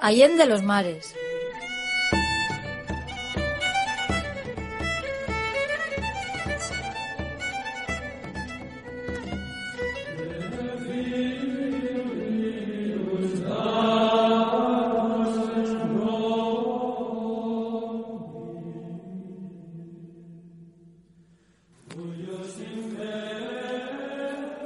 [0.00, 1.14] Allende los mares.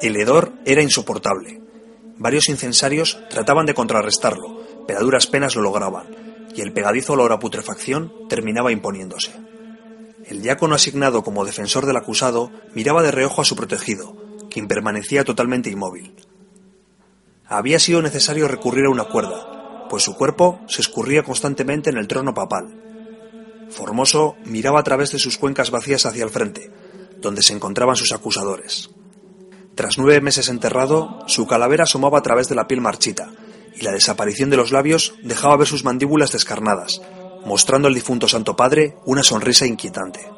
[0.03, 1.61] El hedor era insoportable.
[2.19, 6.07] Varios incensarios trataban de contrarrestarlo, pero a duras penas lo lograban,
[6.55, 9.33] y el pegadizo olor a putrefacción terminaba imponiéndose.
[10.25, 14.17] El diácono asignado como defensor del acusado miraba de reojo a su protegido,
[14.51, 16.15] quien permanecía totalmente inmóvil.
[17.47, 22.09] Había sido necesario recurrir a una cuerda, pues su cuerpo se escurría constantemente en el
[22.09, 22.81] trono papal.
[23.71, 26.71] Formoso miraba a través de sus cuencas vacías hacia el frente,
[27.21, 28.91] donde se encontraban sus acusadores.
[29.75, 33.31] Tras nueve meses enterrado, su calavera asomaba a través de la piel marchita,
[33.75, 37.01] y la desaparición de los labios dejaba ver sus mandíbulas descarnadas,
[37.45, 40.29] mostrando al difunto Santo Padre una sonrisa inquietante.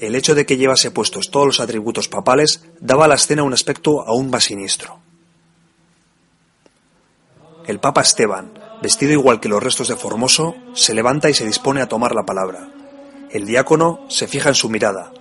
[0.00, 3.52] El hecho de que llevase puestos todos los atributos papales daba a la escena un
[3.52, 4.98] aspecto aún más siniestro.
[7.66, 11.80] El Papa Esteban, vestido igual que los restos de Formoso, se levanta y se dispone
[11.80, 12.68] a tomar la palabra.
[13.30, 15.12] El diácono se fija en su mirada,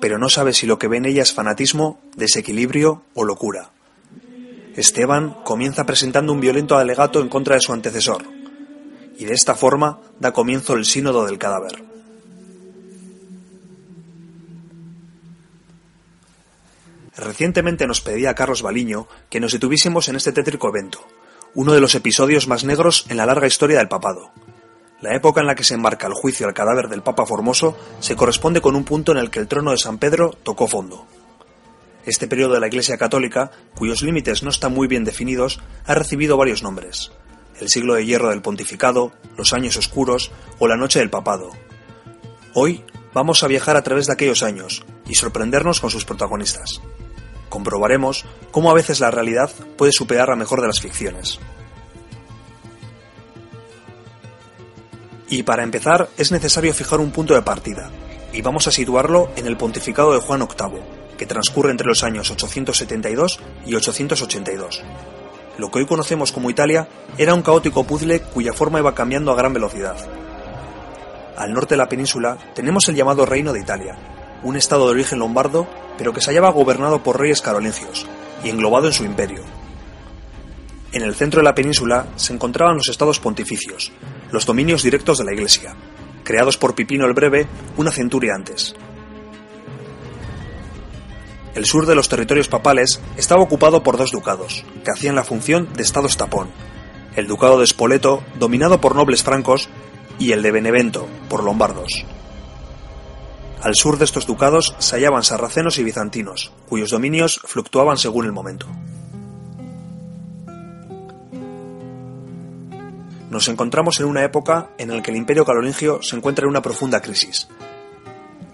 [0.00, 3.70] pero no sabe si lo que ve en ella es fanatismo, desequilibrio o locura.
[4.76, 8.24] Esteban comienza presentando un violento alegato en contra de su antecesor,
[9.16, 11.84] y de esta forma da comienzo el sínodo del cadáver.
[17.16, 21.06] Recientemente nos pedía Carlos Baliño que nos detuviésemos en este tétrico evento,
[21.54, 24.32] uno de los episodios más negros en la larga historia del papado.
[25.00, 28.16] La época en la que se enmarca el juicio al cadáver del Papa Formoso se
[28.16, 31.06] corresponde con un punto en el que el trono de San Pedro tocó fondo.
[32.06, 36.36] Este periodo de la Iglesia Católica, cuyos límites no están muy bien definidos, ha recibido
[36.36, 37.12] varios nombres.
[37.60, 41.50] El siglo de hierro del pontificado, los años oscuros o la noche del papado.
[42.52, 46.82] Hoy vamos a viajar a través de aquellos años y sorprendernos con sus protagonistas.
[47.48, 51.38] Comprobaremos cómo a veces la realidad puede superar la mejor de las ficciones.
[55.30, 57.90] Y para empezar es necesario fijar un punto de partida,
[58.32, 62.30] y vamos a situarlo en el pontificado de Juan VIII, que transcurre entre los años
[62.30, 64.82] 872 y 882.
[65.58, 69.36] Lo que hoy conocemos como Italia era un caótico puzzle cuya forma iba cambiando a
[69.36, 69.96] gran velocidad.
[71.36, 73.96] Al norte de la península tenemos el llamado Reino de Italia,
[74.42, 75.66] un estado de origen lombardo,
[75.96, 78.06] pero que se hallaba gobernado por reyes carolingios
[78.42, 79.42] y englobado en su imperio.
[80.92, 83.90] En el centro de la península se encontraban los estados pontificios,
[84.30, 85.74] los dominios directos de la Iglesia,
[86.22, 87.46] creados por Pipino el Breve
[87.76, 88.74] una centuria antes.
[91.54, 95.72] El sur de los territorios papales estaba ocupado por dos ducados, que hacían la función
[95.74, 96.50] de estados tapón,
[97.16, 99.68] el ducado de Spoleto, dominado por nobles francos,
[100.18, 102.04] y el de Benevento, por lombardos.
[103.62, 108.32] Al sur de estos ducados se hallaban sarracenos y bizantinos, cuyos dominios fluctuaban según el
[108.32, 108.66] momento.
[113.34, 116.62] nos encontramos en una época en la que el imperio carolingio se encuentra en una
[116.62, 117.48] profunda crisis.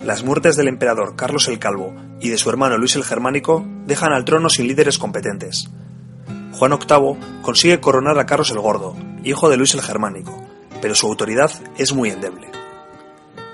[0.01, 4.15] Las muertes del emperador Carlos el Calvo y de su hermano Luis el Germánico dejan
[4.15, 5.69] al trono sin líderes competentes.
[6.53, 10.43] Juan VIII consigue coronar a Carlos el Gordo, hijo de Luis el Germánico,
[10.81, 12.49] pero su autoridad es muy endeble.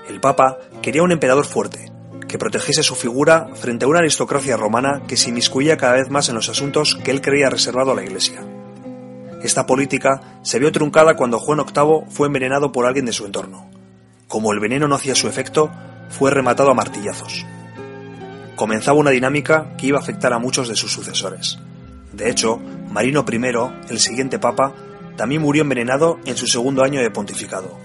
[0.07, 1.91] El Papa quería un emperador fuerte,
[2.29, 6.29] que protegiese su figura frente a una aristocracia romana que se inmiscuía cada vez más
[6.29, 8.41] en los asuntos que él creía reservado a la Iglesia.
[9.43, 13.69] Esta política se vio truncada cuando Juan VIII fue envenenado por alguien de su entorno.
[14.29, 15.71] Como el veneno no hacía su efecto,
[16.09, 17.45] fue rematado a martillazos.
[18.55, 21.59] Comenzaba una dinámica que iba a afectar a muchos de sus sucesores.
[22.13, 22.59] De hecho,
[22.91, 24.73] Marino I, el siguiente papa,
[25.15, 27.77] también murió envenenado en su segundo año de pontificado.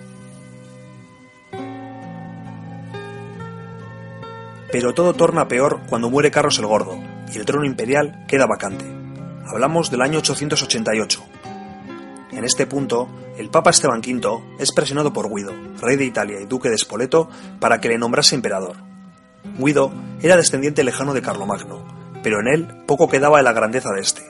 [4.71, 6.99] Pero todo torna peor cuando muere Carlos el Gordo
[7.33, 8.87] y el trono imperial queda vacante.
[9.47, 11.23] Hablamos del año 888,
[12.33, 16.47] en este punto, el Papa Esteban V es presionado por Guido, rey de Italia y
[16.47, 17.29] duque de Spoleto,
[17.61, 18.77] para que le nombrase emperador.
[19.59, 19.93] Guido
[20.23, 21.85] era descendiente lejano de Carlomagno,
[22.23, 24.23] pero en él poco quedaba de la grandeza de este.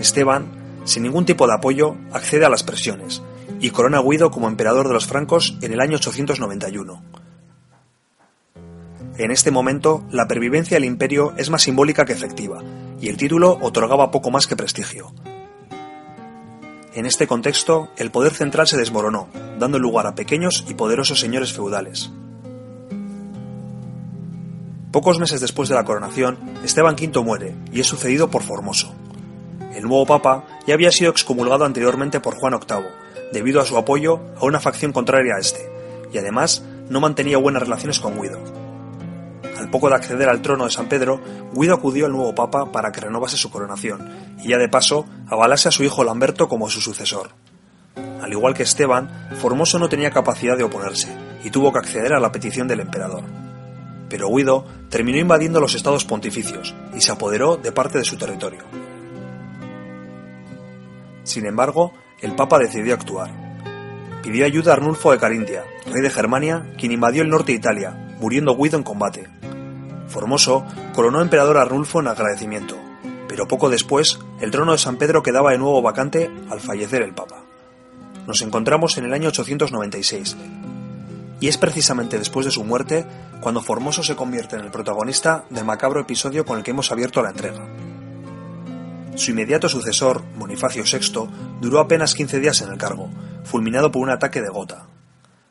[0.00, 0.46] Esteban,
[0.84, 3.22] sin ningún tipo de apoyo, accede a las presiones
[3.60, 7.02] y corona a Guido como emperador de los francos en el año 891.
[9.16, 12.62] En este momento, la pervivencia del imperio es más simbólica que efectiva,
[13.00, 15.12] y el título otorgaba poco más que prestigio.
[16.94, 21.52] En este contexto, el poder central se desmoronó, dando lugar a pequeños y poderosos señores
[21.52, 22.10] feudales.
[24.90, 28.94] Pocos meses después de la coronación, Esteban V muere y es sucedido por Formoso.
[29.74, 32.86] El nuevo papa ya había sido excomulgado anteriormente por Juan VIII,
[33.32, 35.70] debido a su apoyo a una facción contraria a este,
[36.12, 38.67] y además no mantenía buenas relaciones con Guido.
[39.58, 41.20] Al poco de acceder al trono de San Pedro,
[41.52, 44.08] Guido acudió al nuevo papa para que renovase su coronación
[44.40, 47.30] y ya de paso avalase a su hijo Lamberto como su sucesor.
[48.22, 49.10] Al igual que Esteban,
[49.40, 51.08] Formoso no tenía capacidad de oponerse
[51.42, 53.24] y tuvo que acceder a la petición del emperador.
[54.08, 58.62] Pero Guido terminó invadiendo los estados pontificios y se apoderó de parte de su territorio.
[61.24, 63.30] Sin embargo, el Papa decidió actuar.
[64.22, 68.14] Pidió ayuda a Arnulfo de Carintia, rey de Germania, quien invadió el norte de Italia,
[68.20, 69.37] muriendo Guido en combate.
[70.18, 70.66] Formoso
[70.96, 72.76] coronó emperador a Arnulfo en agradecimiento,
[73.28, 77.14] pero poco después el trono de San Pedro quedaba de nuevo vacante al fallecer el
[77.14, 77.44] Papa.
[78.26, 80.36] Nos encontramos en el año 896,
[81.38, 83.06] y es precisamente después de su muerte
[83.40, 87.22] cuando Formoso se convierte en el protagonista del macabro episodio con el que hemos abierto
[87.22, 87.64] la entrega.
[89.14, 91.28] Su inmediato sucesor, Bonifacio VI,
[91.60, 93.08] duró apenas 15 días en el cargo,
[93.44, 94.86] fulminado por un ataque de gota.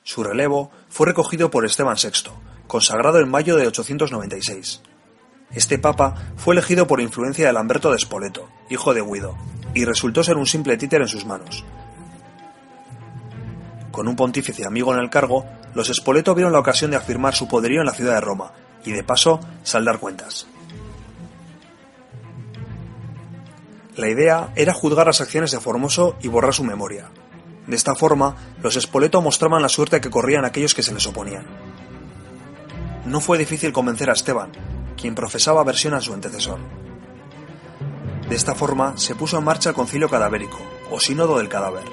[0.04, 2.32] Su relevo fue recogido por Esteban VI,
[2.68, 4.82] consagrado en mayo de 896.
[5.52, 9.38] Este papa fue elegido por influencia de Lamberto de Spoleto, hijo de Guido,
[9.74, 11.64] y resultó ser un simple títer en sus manos.
[13.92, 17.48] Con un pontífice amigo en el cargo, los Spoleto vieron la ocasión de afirmar su
[17.48, 18.52] poderío en la ciudad de Roma
[18.84, 20.48] y, de paso, saldar cuentas.
[23.96, 27.10] La idea era juzgar las acciones de Formoso y borrar su memoria.
[27.66, 31.46] De esta forma, los Spoleto mostraban la suerte que corrían aquellos que se les oponían.
[33.08, 34.52] No fue difícil convencer a Esteban,
[34.98, 36.60] quien profesaba versión a su antecesor.
[38.28, 40.60] De esta forma se puso en marcha el concilio cadavérico,
[40.92, 41.86] o sínodo del cadáver.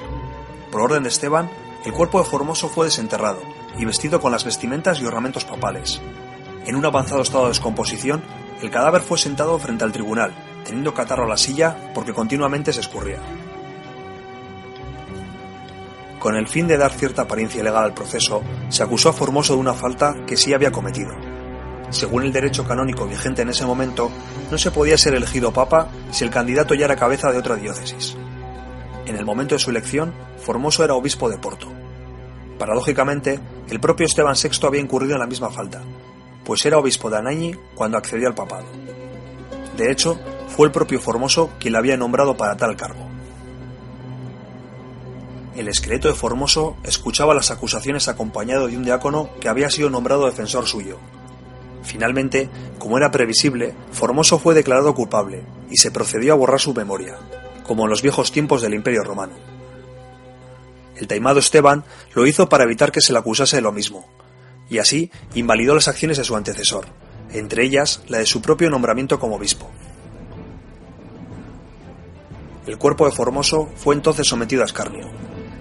[0.73, 1.49] Por orden de Esteban,
[1.85, 3.39] el cuerpo de Formoso fue desenterrado
[3.79, 6.03] y vestido con las vestimentas y ornamentos papales.
[6.67, 8.21] En un avanzado estado de descomposición,
[8.61, 10.35] el cadáver fue sentado frente al tribunal,
[10.65, 13.21] teniendo catarro a la silla porque continuamente se escurría.
[16.25, 19.61] Con el fin de dar cierta apariencia legal al proceso, se acusó a Formoso de
[19.61, 21.13] una falta que sí había cometido.
[21.91, 24.11] Según el derecho canónico vigente en ese momento,
[24.51, 28.17] no se podía ser elegido papa si el candidato ya era cabeza de otra diócesis.
[29.05, 31.71] En el momento de su elección, Formoso era obispo de Porto.
[32.59, 33.39] Paradójicamente,
[33.69, 35.83] el propio Esteban VI había incurrido en la misma falta,
[36.43, 38.65] pues era obispo de Anañi cuando accedió al papado.
[39.77, 40.19] De hecho,
[40.49, 43.14] fue el propio Formoso quien la había nombrado para tal cargo.
[45.57, 50.27] El esqueleto de Formoso escuchaba las acusaciones acompañado de un diácono que había sido nombrado
[50.27, 50.99] defensor suyo.
[51.85, 52.49] Finalmente,
[52.79, 57.19] como era previsible, Formoso fue declarado culpable y se procedió a borrar su memoria,
[57.65, 59.35] como en los viejos tiempos del Imperio Romano.
[60.97, 61.85] El taimado Esteban
[62.15, 64.09] lo hizo para evitar que se le acusase de lo mismo,
[64.69, 66.87] y así invalidó las acciones de su antecesor,
[67.33, 69.71] entre ellas la de su propio nombramiento como obispo.
[72.67, 75.11] El cuerpo de Formoso fue entonces sometido a escarnio.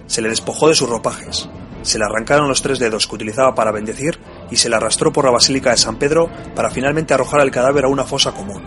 [0.06, 1.48] Se le despojó de sus ropajes,
[1.84, 4.18] se le arrancaron los tres dedos que utilizaba para bendecir
[4.50, 7.84] y se le arrastró por la Basílica de San Pedro para finalmente arrojar el cadáver
[7.84, 8.62] a una fosa común.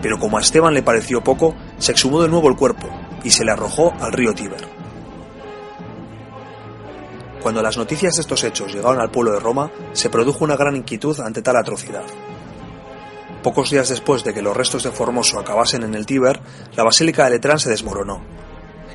[0.00, 2.88] Pero como a Esteban le pareció poco, se exhumó de nuevo el cuerpo
[3.22, 4.66] y se le arrojó al río Tíber.
[7.42, 10.76] Cuando las noticias de estos hechos llegaron al pueblo de Roma, se produjo una gran
[10.76, 12.04] inquietud ante tal atrocidad.
[13.42, 16.40] Pocos días después de que los restos de Formoso acabasen en el Tíber,
[16.74, 18.22] la Basílica de Letrán se desmoronó.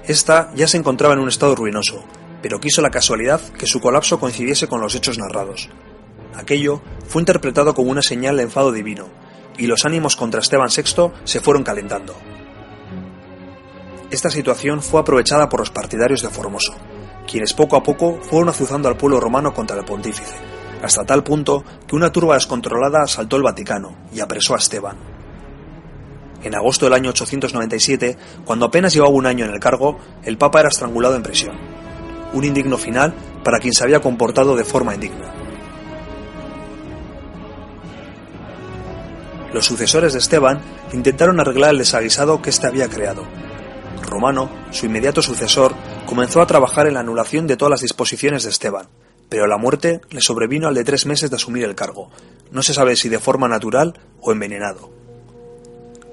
[0.07, 2.03] Esta ya se encontraba en un estado ruinoso,
[2.43, 5.69] pero quiso la casualidad que su colapso coincidiese con los hechos narrados.
[6.35, 9.07] Aquello fue interpretado como una señal de enfado divino,
[9.57, 12.15] y los ánimos contra Esteban VI se fueron calentando.
[14.11, 16.75] Esta situación fue aprovechada por los partidarios de Formoso,
[17.27, 20.35] quienes poco a poco fueron azuzando al pueblo romano contra el pontífice,
[20.83, 25.14] hasta tal punto que una turba descontrolada asaltó el Vaticano y apresó a Esteban.
[26.45, 30.59] En agosto del año 897, cuando apenas llevaba un año en el cargo, el Papa
[30.59, 31.57] era estrangulado en prisión.
[32.33, 35.33] Un indigno final para quien se había comportado de forma indigna.
[39.53, 40.61] Los sucesores de Esteban
[40.93, 43.23] intentaron arreglar el desaguisado que éste había creado.
[44.03, 45.73] Romano, su inmediato sucesor,
[46.05, 48.87] comenzó a trabajar en la anulación de todas las disposiciones de Esteban,
[49.29, 52.11] pero la muerte le sobrevino al de tres meses de asumir el cargo,
[52.51, 55.04] no se sabe si de forma natural o envenenado.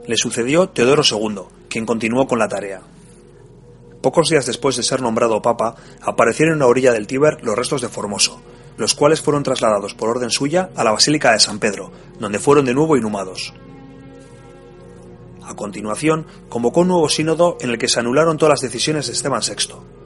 [0.06, 2.82] Le sucedió Teodoro II, quien continuó con la tarea.
[4.00, 7.80] Pocos días después de ser nombrado papa, aparecieron en la orilla del Tíber los restos
[7.80, 8.40] de Formoso,
[8.76, 12.64] los cuales fueron trasladados por orden suya a la Basílica de San Pedro, donde fueron
[12.64, 13.54] de nuevo inhumados.
[15.44, 19.12] A continuación, convocó un nuevo sínodo en el que se anularon todas las decisiones de
[19.12, 20.02] Esteban VI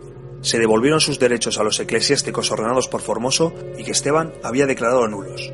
[0.47, 5.09] se devolvieron sus derechos a los eclesiásticos ordenados por Formoso y que Esteban había declarado
[5.09, 5.53] nulos.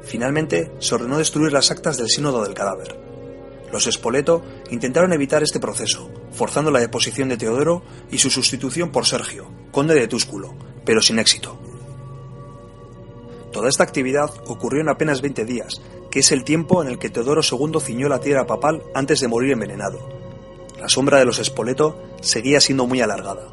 [0.00, 2.98] Finalmente, se ordenó destruir las actas del sínodo del cadáver.
[3.74, 4.40] Los Spoleto
[4.70, 9.96] intentaron evitar este proceso, forzando la deposición de Teodoro y su sustitución por Sergio, conde
[9.96, 10.54] de Túsculo,
[10.84, 11.58] pero sin éxito.
[13.50, 17.10] Toda esta actividad ocurrió en apenas 20 días, que es el tiempo en el que
[17.10, 19.98] Teodoro II ciñó la tierra papal antes de morir envenenado.
[20.78, 23.48] La sombra de los Spoleto seguía siendo muy alargada.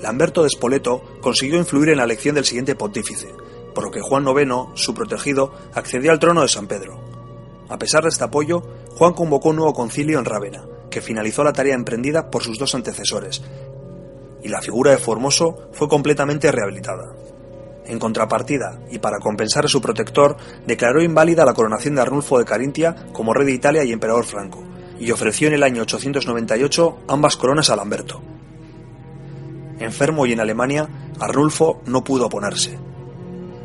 [0.00, 3.32] Lamberto de Spoleto consiguió influir en la elección del siguiente pontífice,
[3.72, 7.05] por lo que Juan IX, su protegido, accedió al trono de San Pedro.
[7.68, 8.62] A pesar de este apoyo,
[8.96, 12.74] Juan convocó un nuevo concilio en Rávena, que finalizó la tarea emprendida por sus dos
[12.74, 13.42] antecesores,
[14.42, 17.14] y la figura de Formoso fue completamente rehabilitada.
[17.86, 22.44] En contrapartida, y para compensar a su protector, declaró inválida la coronación de Arnulfo de
[22.44, 24.62] Carintia como rey de Italia y emperador franco,
[24.98, 28.22] y ofreció en el año 898 ambas coronas a Lamberto.
[29.78, 30.88] Enfermo y en Alemania,
[31.20, 32.78] Arnulfo no pudo oponerse.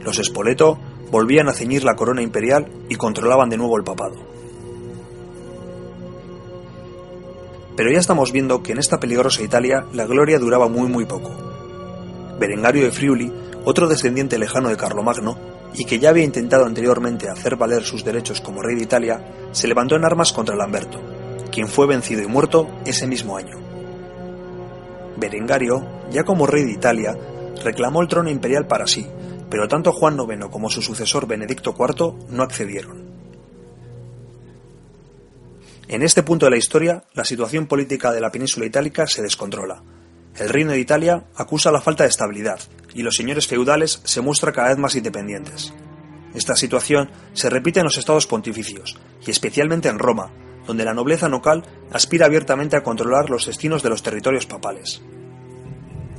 [0.04, 0.80] Los Spoleto
[1.12, 4.16] volvían a ceñir la corona imperial y controlaban de nuevo el papado.
[7.76, 11.32] Pero ya estamos viendo que en esta peligrosa Italia la gloria duraba muy muy poco.
[12.40, 13.32] Berengario de Friuli
[13.66, 15.38] otro descendiente lejano de Carlomagno,
[15.74, 19.68] y que ya había intentado anteriormente hacer valer sus derechos como rey de Italia, se
[19.68, 21.00] levantó en armas contra Lamberto,
[21.52, 23.58] quien fue vencido y muerto ese mismo año.
[25.18, 27.16] Berengario, ya como rey de Italia,
[27.64, 29.08] reclamó el trono imperial para sí,
[29.52, 33.12] pero tanto Juan IX como su sucesor Benedicto IV no accedieron.
[35.88, 39.84] En este punto de la historia, la situación política de la península itálica se descontrola,
[40.38, 42.60] el reino de Italia acusa la falta de estabilidad
[42.94, 45.74] y los señores feudales se muestran cada vez más independientes.
[46.34, 50.32] Esta situación se repite en los estados pontificios, y especialmente en Roma,
[50.66, 55.02] donde la nobleza local aspira abiertamente a controlar los destinos de los territorios papales.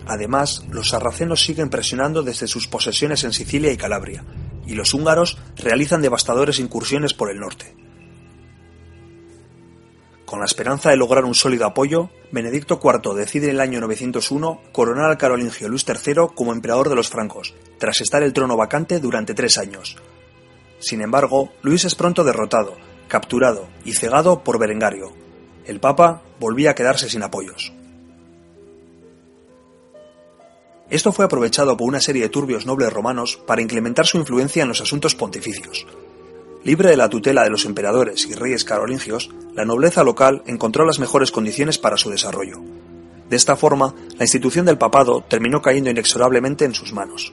[0.07, 4.25] Además, los sarracenos siguen presionando desde sus posesiones en Sicilia y Calabria,
[4.67, 7.75] y los húngaros realizan devastadores incursiones por el norte.
[10.25, 14.63] Con la esperanza de lograr un sólido apoyo, Benedicto IV decide en el año 901
[14.73, 18.99] coronar al carolingio Luis III como emperador de los francos, tras estar el trono vacante
[18.99, 19.99] durante tres años.
[20.79, 22.77] Sin embargo, Luis es pronto derrotado,
[23.09, 25.13] capturado y cegado por Berengario.
[25.67, 27.75] El Papa volvía a quedarse sin apoyos.
[30.93, 34.69] Esto fue aprovechado por una serie de turbios nobles romanos para incrementar su influencia en
[34.69, 35.87] los asuntos pontificios.
[36.65, 40.99] Libre de la tutela de los emperadores y reyes carolingios, la nobleza local encontró las
[40.99, 42.61] mejores condiciones para su desarrollo.
[43.31, 47.33] De esta forma, la institución del papado terminó cayendo inexorablemente en sus manos.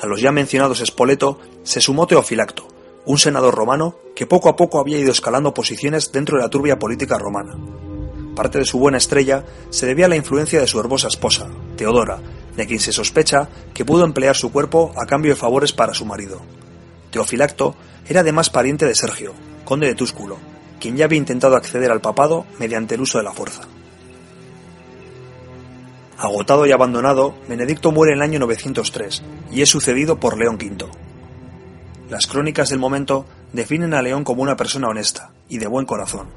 [0.00, 2.66] A los ya mencionados Espoleto se sumó Teofilacto,
[3.04, 6.78] un senador romano que poco a poco había ido escalando posiciones dentro de la turbia
[6.78, 7.58] política romana.
[8.34, 12.18] Parte de su buena estrella se debía a la influencia de su hermosa esposa, Teodora,
[12.56, 16.04] de quien se sospecha que pudo emplear su cuerpo a cambio de favores para su
[16.04, 16.42] marido.
[17.10, 17.74] Teofilacto
[18.06, 19.32] era además pariente de Sergio,
[19.64, 20.36] conde de Túsculo,
[20.78, 23.62] quien ya había intentado acceder al papado mediante el uso de la fuerza.
[26.18, 30.84] Agotado y abandonado, Benedicto muere en el año 903 y es sucedido por León V.
[32.10, 36.28] Las crónicas del momento definen a León como una persona honesta y de buen corazón.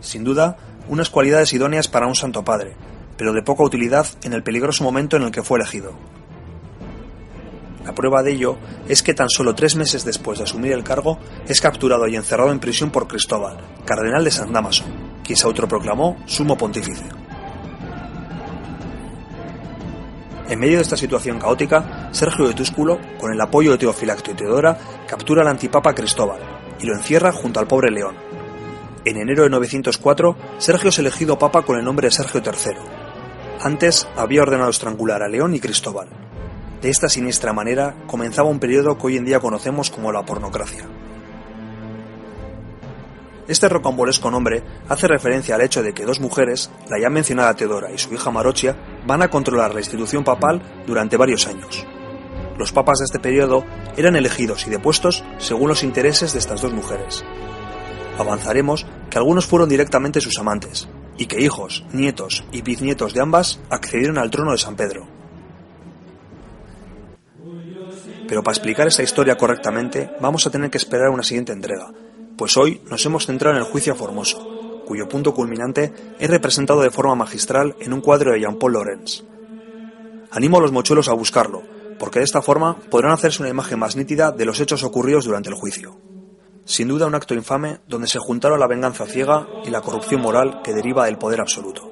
[0.00, 0.58] Sin duda,
[0.90, 2.76] unas cualidades idóneas para un santo padre,
[3.22, 5.92] pero de poca utilidad en el peligroso momento en el que fue elegido.
[7.84, 11.20] La prueba de ello es que tan solo tres meses después de asumir el cargo
[11.46, 14.82] es capturado y encerrado en prisión por Cristóbal, cardenal de San Damaso,
[15.22, 17.04] quien se autoproclamó sumo pontífice.
[20.48, 24.34] En medio de esta situación caótica, Sergio de Túsculo, con el apoyo de Teofilacto y
[24.34, 24.76] Teodora,
[25.06, 26.40] captura al antipapa Cristóbal
[26.80, 28.16] y lo encierra junto al pobre León.
[29.04, 33.01] En enero de 904, Sergio es elegido papa con el nombre de Sergio III.
[33.62, 36.08] Antes había ordenado estrangular a León y Cristóbal,
[36.80, 40.84] de esta siniestra manera comenzaba un periodo que hoy en día conocemos como la pornocracia.
[43.46, 47.92] Este rocambolesco nombre hace referencia al hecho de que dos mujeres, la ya mencionada Teodora
[47.92, 48.76] y su hija Marochia,
[49.06, 51.86] van a controlar la institución papal durante varios años.
[52.58, 53.64] Los papas de este periodo
[53.96, 57.24] eran elegidos y depuestos según los intereses de estas dos mujeres.
[58.18, 63.60] Avanzaremos que algunos fueron directamente sus amantes, y que hijos, nietos y bisnietos de ambas
[63.70, 65.06] accedieron al trono de San Pedro,
[68.32, 71.92] pero para explicar esta historia correctamente vamos a tener que esperar una siguiente entrega,
[72.38, 76.90] pues hoy nos hemos centrado en el juicio Formoso, cuyo punto culminante es representado de
[76.90, 79.24] forma magistral en un cuadro de Jean-Paul Laurens.
[80.30, 81.62] Animo a los mochuelos a buscarlo,
[81.98, 85.50] porque de esta forma podrán hacerse una imagen más nítida de los hechos ocurridos durante
[85.50, 85.98] el juicio.
[86.64, 90.62] Sin duda un acto infame donde se juntaron la venganza ciega y la corrupción moral
[90.62, 91.91] que deriva del poder absoluto.